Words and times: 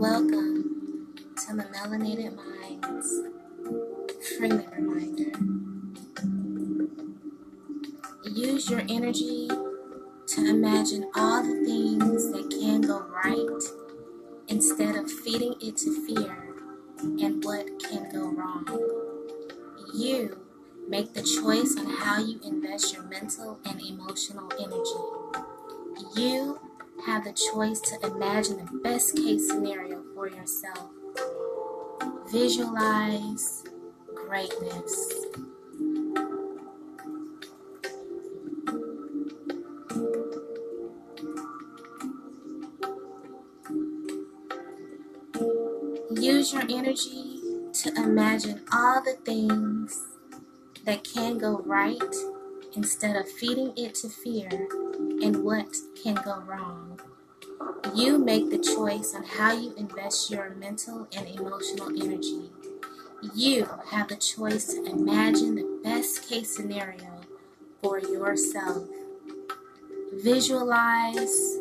Welcome 0.00 1.14
to 1.36 1.54
the 1.54 1.62
Melanated 1.62 2.34
Minds 2.34 3.14
Freely 4.36 4.66
Reminder. 4.76 5.38
Use 8.28 8.68
your 8.68 8.82
energy 8.88 9.48
to 10.26 10.46
imagine 10.46 11.08
all 11.14 11.44
the 11.44 11.64
things 11.64 12.32
that 12.32 12.50
can 12.50 12.80
go 12.80 13.02
right 13.02 13.62
instead 14.48 14.96
of 14.96 15.08
feeding 15.08 15.54
it 15.60 15.76
to 15.76 16.06
fear 16.06 16.36
and 16.98 17.44
what 17.44 17.66
can 17.78 18.10
go 18.12 18.30
wrong. 18.30 18.66
You 19.94 20.40
make 20.88 21.14
the 21.14 21.22
choice 21.22 21.76
on 21.78 21.86
how 21.86 22.18
you 22.18 22.40
invest 22.44 22.92
your 22.92 23.04
mental 23.04 23.60
and 23.64 23.80
emotional 23.80 24.50
energy. 24.58 26.20
You 26.20 26.58
have 27.06 27.24
the 27.24 27.32
choice 27.32 27.80
to 27.80 28.06
imagine 28.06 28.56
the 28.56 28.80
best 28.82 29.14
case 29.14 29.48
scenario 29.48 30.02
for 30.14 30.28
yourself. 30.28 30.88
Visualize 32.30 33.64
greatness. 34.14 35.12
Use 46.10 46.54
your 46.54 46.62
energy 46.70 47.40
to 47.74 47.92
imagine 47.96 48.62
all 48.72 49.02
the 49.02 49.18
things 49.26 50.00
that 50.86 51.04
can 51.04 51.36
go 51.36 51.58
right 51.66 52.00
instead 52.74 53.14
of 53.14 53.28
feeding 53.28 53.72
it 53.76 53.94
to 53.94 54.08
fear 54.08 54.68
and 55.22 55.44
what 55.44 55.66
can 56.02 56.14
go 56.16 56.40
wrong. 56.40 57.00
You 57.94 58.18
make 58.18 58.50
the 58.50 58.58
choice 58.58 59.14
on 59.14 59.24
how 59.24 59.52
you 59.52 59.74
invest 59.76 60.30
your 60.30 60.50
mental 60.50 61.06
and 61.16 61.28
emotional 61.28 61.88
energy. 61.88 62.50
You 63.34 63.68
have 63.90 64.08
the 64.08 64.16
choice 64.16 64.66
to 64.74 64.84
imagine 64.84 65.54
the 65.54 65.80
best 65.82 66.28
case 66.28 66.54
scenario 66.54 67.20
for 67.82 67.98
yourself. 67.98 68.86
Visualize 70.12 71.58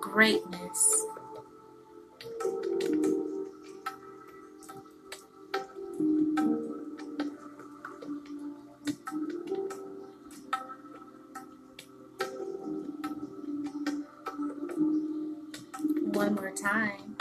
greatness. 0.00 1.06
One 16.14 16.34
more 16.34 16.52
time. 16.52 17.16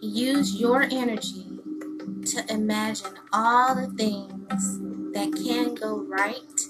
Use 0.00 0.54
your 0.54 0.82
energy 0.82 1.46
to 2.26 2.44
imagine 2.52 3.18
all 3.32 3.74
the 3.74 3.88
things 3.88 4.78
that 5.12 5.32
can 5.44 5.74
go 5.74 5.96
right 5.96 6.60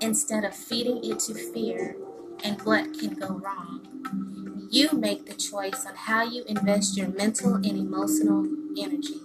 instead 0.00 0.44
of 0.44 0.54
feeding 0.54 1.04
it 1.04 1.18
to 1.20 1.34
fear 1.34 1.96
and 2.44 2.60
what 2.62 2.98
can 2.98 3.14
go 3.14 3.28
wrong. 3.28 4.68
You 4.70 4.92
make 4.92 5.26
the 5.26 5.34
choice 5.34 5.86
on 5.86 5.94
how 5.94 6.24
you 6.24 6.44
invest 6.44 6.96
your 6.96 7.08
mental 7.08 7.54
and 7.54 7.66
emotional 7.66 8.46
energy. 8.78 9.20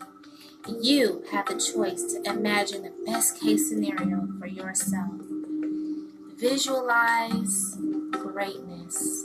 You 0.67 1.23
have 1.31 1.47
the 1.47 1.55
choice 1.59 2.13
to 2.13 2.29
imagine 2.29 2.83
the 2.83 2.93
best 3.05 3.39
case 3.39 3.69
scenario 3.69 4.27
for 4.39 4.47
yourself. 4.47 5.11
Visualize 6.37 7.77
greatness. 8.11 9.20